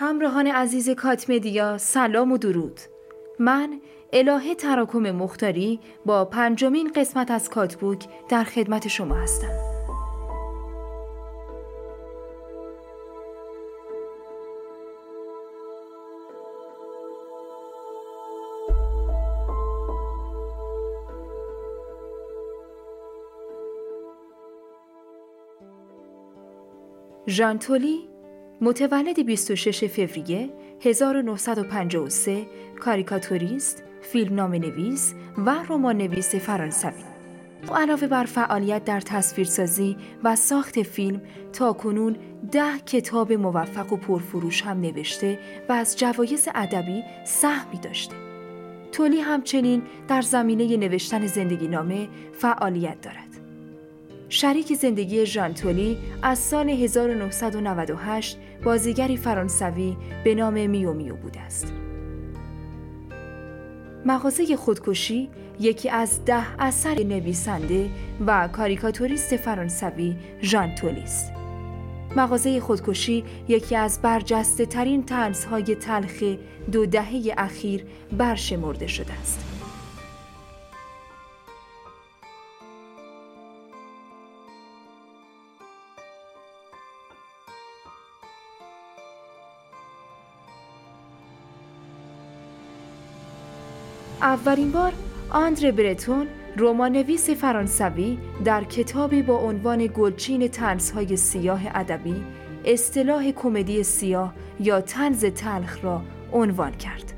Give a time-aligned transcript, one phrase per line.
[0.00, 2.80] همراهان عزیز کاتمدیا سلام و درود.
[3.38, 3.80] من
[4.12, 9.48] الهه تراکم مختاری با پنجمین قسمت از کاتبوک در خدمت شما هستم.
[27.28, 28.17] ژان تولی
[28.60, 30.50] متولد 26 فوریه
[30.80, 32.46] 1953
[32.80, 37.04] کاریکاتوریست، فیلم نویس و رمان نویس فرانسوی.
[37.68, 41.20] او علاوه بر فعالیت در تصویرسازی و ساخت فیلم
[41.52, 42.16] تا کنون
[42.52, 48.14] ده کتاب موفق و پرفروش هم نوشته و از جوایز ادبی سهمی داشته.
[48.92, 53.27] تولی همچنین در زمینه نوشتن زندگی نامه فعالیت دارد.
[54.28, 61.72] شریک زندگی ژان تولی از سال 1998 بازیگری فرانسوی به نام میو میو بوده است.
[64.06, 67.90] مغازه خودکشی یکی از ده اثر نویسنده
[68.26, 71.32] و کاریکاتوریست فرانسوی ژان تولی است.
[72.16, 76.22] مغازه خودکشی یکی از برجسته ترین تنزهای تلخ
[76.72, 77.84] دو دهه اخیر
[78.18, 79.47] برشمرده شده است.
[94.28, 94.92] اولین بار
[95.30, 96.26] آندر برتون
[96.88, 102.24] نویس فرانسوی در کتابی با عنوان گلچین تنزهای سیاه ادبی
[102.64, 107.12] اصطلاح کمدی سیاه یا تنز تلخ را عنوان کرد.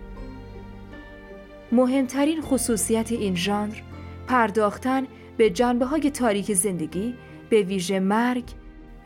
[1.72, 3.74] مهمترین خصوصیت این ژانر
[4.27, 7.14] پرداختن به جنبه های تاریک زندگی
[7.50, 8.45] به ویژه مرگ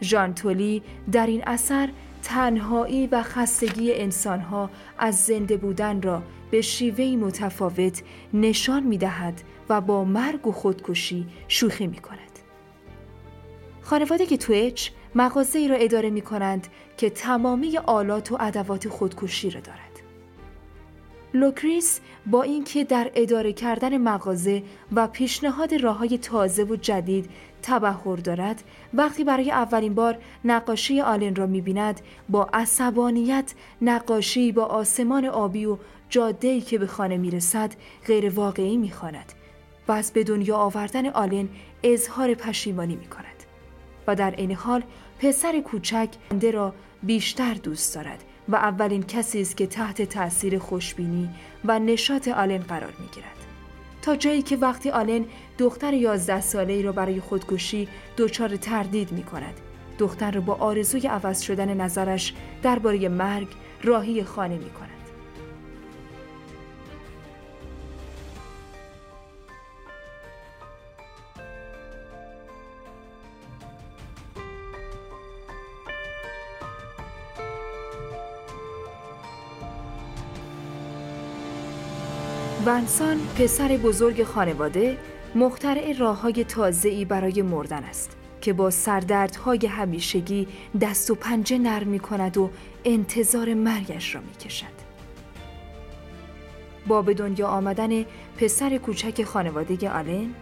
[0.03, 1.89] ژان تولی در این اثر
[2.25, 8.03] تنهایی و خستگی انسانها راز زنده بودن را به شیوهی متفاوت
[8.35, 12.19] نشان می دهد و با مرگ و خودکشی شوخی می کند.
[13.83, 19.51] خانواده که تویچ مغازه ای را اداره می کنند که تمامی آلات و ادوات خودکشی
[19.51, 19.81] را دارد.
[21.35, 27.31] لوکریس با اینکه در اداره کردن مغازه و پیشنهاد راه های تازه و جدید
[27.67, 28.63] تبهر دارد.
[28.95, 35.79] وقتی برای اولین بار نقاشی آلن را می‌بیند با عصبانیت نقاشی با آسمان آبی و
[36.09, 37.73] جاده‌ای که به خانه می‌رسد
[38.07, 39.33] غیر واقعی می‌خواند
[39.89, 41.49] و از به دنیا آوردن آلن
[41.83, 43.45] اظهار پشیمانی می‌کند
[44.07, 44.83] و در این حال
[45.19, 51.31] پسر کوچک انده را بیشتر دوست دارد و اولین کسی است که تحت تاثیر خوشبینی
[51.65, 53.44] و نشاط آلن قرار می‌گیرد.
[54.05, 55.25] تا جایی که وقتی آلن
[55.59, 59.55] دختر یازده ساله ای را برای خودکشی دچار تردید می کند.
[59.99, 63.49] دختر را با آرزوی عوض شدن نظرش درباره مرگ
[63.83, 64.94] راهی خانه می کند.
[82.67, 84.99] ونسان پسر بزرگ خانواده
[85.35, 90.49] مخترع راه های تازه‌ای برای مردن است که با سردردهای همیشگی
[90.81, 92.51] دست و پنجه نرم می کند و
[92.85, 94.75] انتظار مرگش را می کشد.
[96.87, 98.05] با به دنیا آمدن
[98.37, 100.35] پسر کوچک خانواده آلن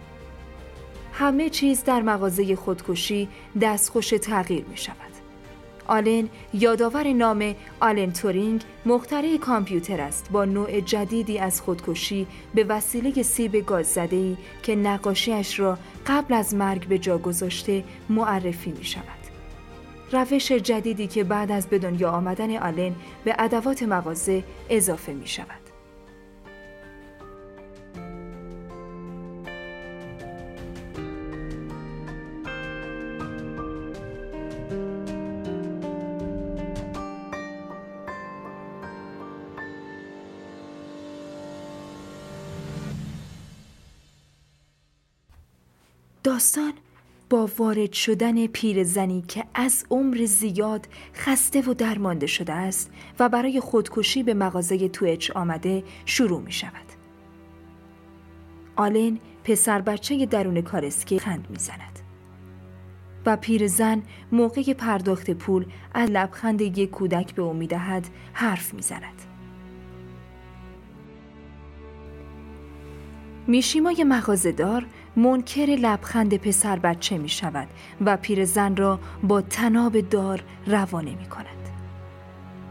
[1.13, 3.29] همه چیز در مغازه خودکشی
[3.61, 5.12] دستخوش تغییر می شود.
[5.87, 13.23] آلن یادآور نام آلن تورینگ مخترع کامپیوتر است با نوع جدیدی از خودکشی به وسیله
[13.23, 15.77] سیب گاز ای که نقاشیش را
[16.07, 19.23] قبل از مرگ به جا گذاشته معرفی می شود.
[20.11, 25.62] روش جدیدی که بعد از به دنیا آمدن آلن به ادوات مغازه اضافه می شود.
[46.33, 46.73] داستان
[47.29, 53.59] با وارد شدن پیرزنی که از عمر زیاد خسته و درمانده شده است و برای
[53.59, 56.85] خودکشی به مغازه تویچ آمده شروع می شود.
[58.75, 61.99] آلن پسر بچه درون کارسکی خند می زند.
[63.25, 64.01] و پیرزن
[64.31, 69.21] موقع پرداخت پول از لبخند یک کودک به او می دهد حرف می زند.
[73.47, 74.85] میشیمای مغازهدار
[75.15, 77.67] منکر لبخند پسر بچه می شود
[78.05, 81.47] و پیرزن را با تناب دار روانه می کند.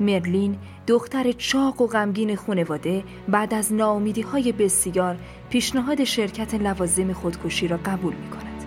[0.00, 5.16] مرلین دختر چاق و غمگین خانواده بعد از ناامیدی های بسیار
[5.50, 8.64] پیشنهاد شرکت لوازم خودکشی را قبول می کند.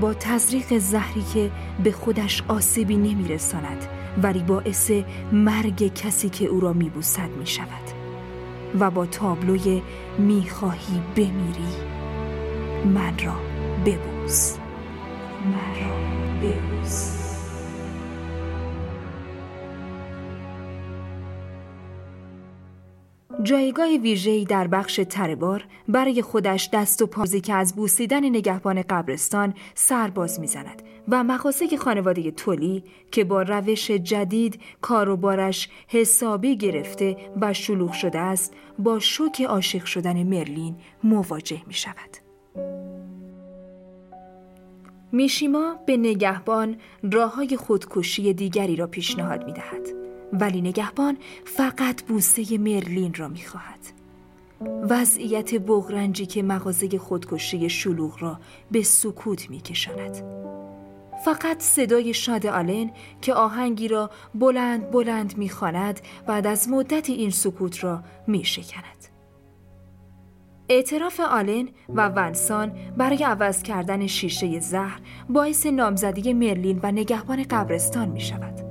[0.00, 1.50] با تزریق زهری که
[1.84, 3.86] به خودش آسیبی نمی رساند
[4.22, 4.90] ولی باعث
[5.32, 8.01] مرگ کسی که او را می بوسد می شود
[8.80, 9.82] و با تابلوی
[10.18, 11.76] می خواهی بمیری.
[12.84, 13.34] من را
[13.86, 14.56] ببوس.
[15.44, 15.96] من را
[16.42, 17.21] ببوس.
[23.42, 29.54] جایگاه ویژه‌ای در بخش تربار برای خودش دست و پازی که از بوسیدن نگهبان قبرستان
[29.74, 37.92] سرباز می‌زند و مخاصه خانواده تولی که با روش جدید کاروبارش حسابی گرفته و شلوغ
[37.92, 42.16] شده است با شوک عاشق شدن مرلین مواجه می شود.
[45.12, 46.76] میشیما به نگهبان
[47.12, 50.01] راه های خودکشی دیگری را پیشنهاد می دهد.
[50.32, 53.78] ولی نگهبان فقط بوسه مرلین را می‌خواهد.
[54.90, 58.38] وضعیت بغرنجی که مغازه خودکشی شلوغ را
[58.70, 60.22] به سکوت میکشاند.
[61.24, 62.90] فقط صدای شاد آلن
[63.20, 69.06] که آهنگی را بلند بلند می‌خواند بعد از مدت این سکوت را میشکند.
[70.68, 78.08] اعتراف آلن و ونسان برای عوض کردن شیشه زهر باعث نامزدی مرلین و نگهبان قبرستان
[78.08, 78.61] می شود.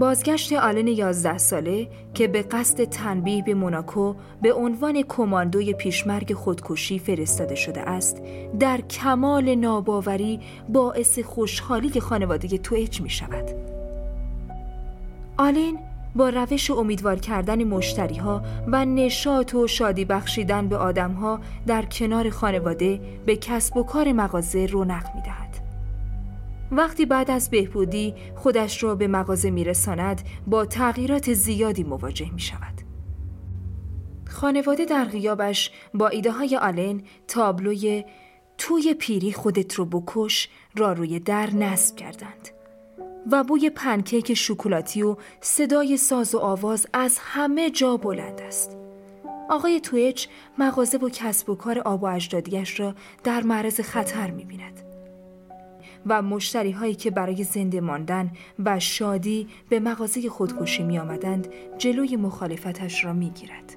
[0.00, 6.98] بازگشت آلن 11 ساله که به قصد تنبیه به موناکو به عنوان کماندوی پیشمرگ خودکشی
[6.98, 8.22] فرستاده شده است
[8.60, 13.50] در کمال ناباوری باعث خوشحالی خانواده تویچ می شود.
[15.38, 15.78] آلن
[16.16, 21.82] با روش امیدوار کردن مشتری ها و نشاط و شادی بخشیدن به آدم ها در
[21.82, 25.49] کنار خانواده به کسب و کار مغازه رونق می دهد.
[26.72, 32.80] وقتی بعد از بهبودی خودش را به مغازه میرساند با تغییرات زیادی مواجه می شود.
[34.28, 38.04] خانواده در غیابش با ایده های آلن تابلوی
[38.58, 42.48] توی پیری خودت رو بکش را روی در نصب کردند
[43.32, 48.76] و بوی پنکیک شکلاتی و صدای ساز و آواز از همه جا بلند است.
[49.50, 50.28] آقای تویچ
[50.58, 52.94] مغازه و کسب و کار آب و اجدادیش را
[53.24, 54.89] در معرض خطر می بیند.
[56.06, 58.30] و مشتری هایی که برای زنده ماندن
[58.64, 61.48] و شادی به مغازه خودکشی می آمدند
[61.78, 63.76] جلوی مخالفتش را می گیرد.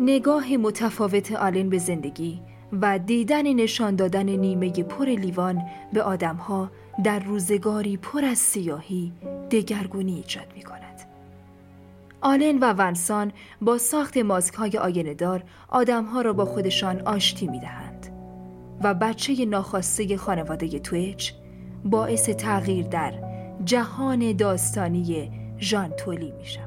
[0.00, 2.40] نگاه متفاوت آلن به زندگی
[2.82, 5.62] و دیدن نشان دادن نیمه پر لیوان
[5.92, 6.70] به آدمها
[7.04, 9.12] در روزگاری پر از سیاهی
[9.50, 11.00] دگرگونی ایجاد می کند.
[12.20, 17.60] آلن و ونسان با ساخت ماسک های آینه دار آدمها را با خودشان آشتی می
[17.60, 17.85] دهند.
[18.82, 21.34] و بچه ناخواسته خانواده تویچ
[21.84, 23.12] باعث تغییر در
[23.64, 26.66] جهان داستانی ژان تولی می شود.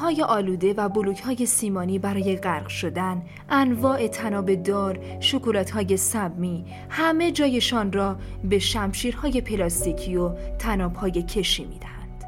[0.00, 6.64] های آلوده و بلوک های سیمانی برای غرق شدن، انواع تناب دار، شکلات های سبمی،
[6.90, 12.24] همه جایشان را به شمشیرهای پلاستیکی و تناب های کشی می دهند.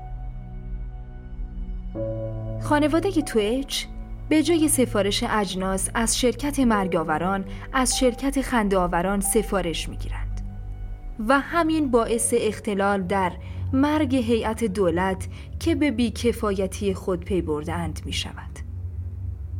[2.62, 3.86] خانواده تویچ
[4.30, 10.40] به جای سفارش اجناس از شرکت مرگاوران از شرکت خندهآوران سفارش می‌گیرند
[11.28, 13.32] و همین باعث اختلال در
[13.72, 15.28] مرگ هیئت دولت
[15.60, 18.58] که به بیکفایتی خود پی بردند می شود.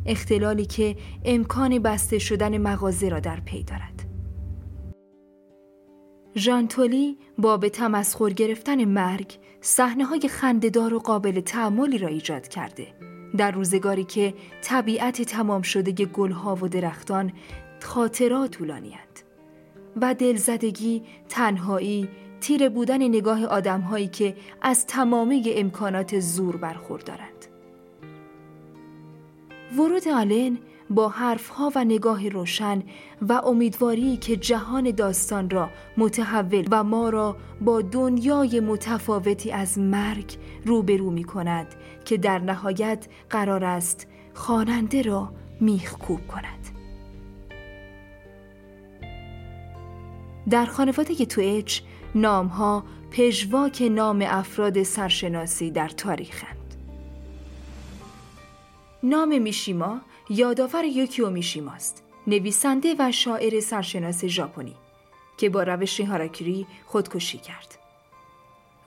[0.05, 4.05] اختلالی که امکان بسته شدن مغازه را در پی دارد.
[6.35, 13.10] ژانتولی با به تمسخر گرفتن مرگ صحنه های خندهدار و قابل تعملی را ایجاد کرده
[13.37, 17.33] در روزگاری که طبیعت تمام شده گلها و درختان
[17.81, 19.19] خاطرات طولانیند
[20.01, 22.09] و دلزدگی، تنهایی،
[22.41, 27.45] تیره بودن نگاه آدمهایی که از تمامی امکانات زور برخوردارند.
[29.77, 30.57] ورود آلن
[30.91, 32.83] با حرفها و نگاه روشن
[33.21, 40.37] و امیدواری که جهان داستان را متحول و ما را با دنیای متفاوتی از مرگ
[40.65, 41.67] روبرو می کند
[42.05, 46.67] که در نهایت قرار است خواننده را میخکوب کند.
[50.49, 51.83] در خانواده تویچ
[52.15, 56.57] نامها پژواک نام افراد سرشناسی در تاریخند
[59.03, 60.01] نام میشیما
[60.33, 64.75] یادآور یوکیو میشیماست نویسنده و شاعر سرشناس ژاپنی
[65.37, 67.77] که با روش هاراکری خودکشی کرد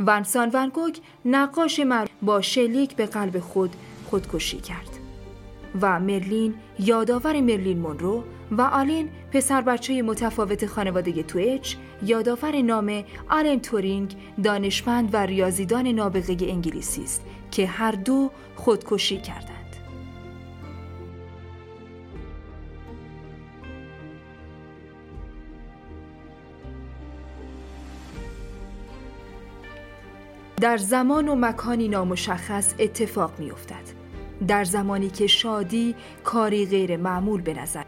[0.01, 4.89] ونسان ونگوگ نقاش مرد با شلیک به قلب خود خودکشی کرد
[5.81, 13.61] و مرلین یادآور مرلین مونرو و آلین پسر بچه متفاوت خانواده تویچ یادآور نام آلن
[13.61, 19.64] تورینگ دانشمند و ریاضیدان نابغه انگلیسی است که هر دو خودکشی کردند.
[30.65, 33.83] در زمان و مکانی نامشخص اتفاق می افتد.
[34.49, 35.95] در زمانی که شادی
[36.25, 37.85] کاری غیر معمول به نظر.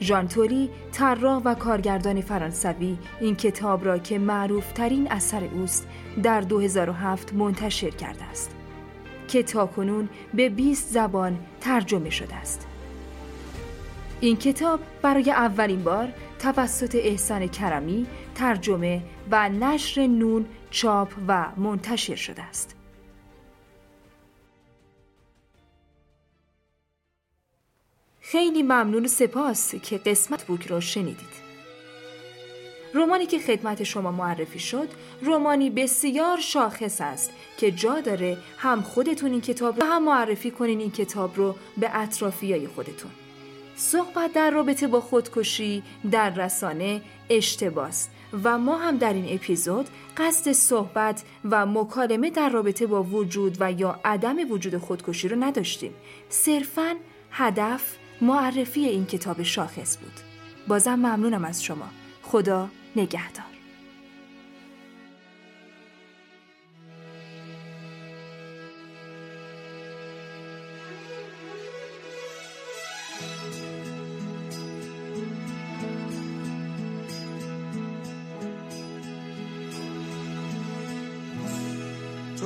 [0.00, 5.88] ژان توری طراح و کارگردان فرانسوی این کتاب را که معروف ترین اثر اوست
[6.22, 8.50] در 2007 منتشر کرده است.
[9.28, 12.66] که تاکنون به 20 زبان ترجمه شده است.
[14.20, 22.16] این کتاب برای اولین بار توسط احسان کرمی ترجمه و نشر نون چاپ و منتشر
[22.16, 22.76] شده است
[28.20, 31.46] خیلی ممنون و سپاس که قسمت بوک را شنیدید.
[32.94, 34.88] رومانی که خدمت شما معرفی شد
[35.22, 40.80] رومانی بسیار شاخص است که جا داره هم خودتون این کتاب رو هم معرفی کنین
[40.80, 43.10] این کتاب رو به اطرافیای خودتون
[43.76, 48.08] صحبت در رابطه با خودکشی در رسانه اشتباس
[48.44, 53.72] و ما هم در این اپیزود قصد صحبت و مکالمه در رابطه با وجود و
[53.72, 55.94] یا عدم وجود خودکشی رو نداشتیم.
[56.28, 56.96] صرفا
[57.30, 60.20] هدف معرفی این کتاب شاخص بود.
[60.68, 61.88] بازم ممنونم از شما.
[62.22, 63.55] خدا نگهدار.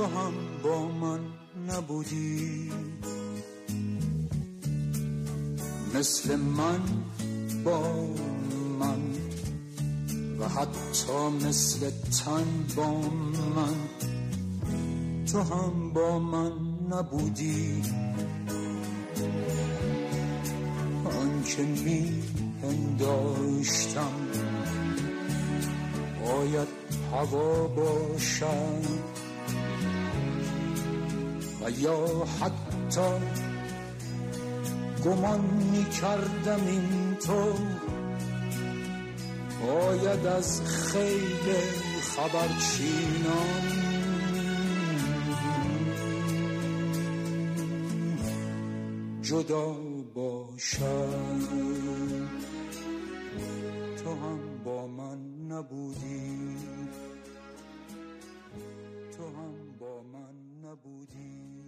[0.01, 1.21] تو هم با من
[1.69, 2.73] نبودی.
[5.95, 6.81] مثل من
[7.65, 8.07] با
[8.81, 9.01] من
[10.39, 11.91] و حتی مثل
[12.25, 12.45] تن
[12.77, 13.01] با
[13.57, 13.75] من.
[15.33, 16.53] تو هم با من
[16.91, 17.83] نبودی.
[21.05, 22.23] آنکه می
[22.63, 24.13] هنداشتم
[26.25, 26.69] باید
[27.13, 29.20] هوا باشم.
[31.63, 32.07] و یا
[32.41, 33.11] حتی
[35.05, 37.55] گمان می کردم این تو.
[39.67, 41.55] باید از خیل
[42.03, 43.81] خبرچینان
[49.23, 49.77] جدا
[50.15, 51.41] باشد
[54.05, 56.80] تو هم با من نبودی.
[60.91, 61.60] 不停